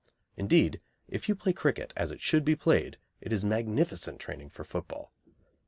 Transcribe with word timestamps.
Indeed, 0.35 0.81
if 1.07 1.29
you 1.29 1.35
play 1.35 1.53
cricket 1.53 1.93
as 1.95 2.09
it 2.11 2.21
should 2.21 2.43
be 2.43 2.55
played 2.55 2.97
it 3.19 3.31
is 3.31 3.45
magnificent 3.45 4.19
training 4.19 4.49
for 4.49 4.63
football. 4.63 5.11